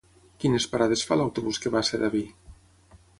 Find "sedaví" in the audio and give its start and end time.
1.91-2.23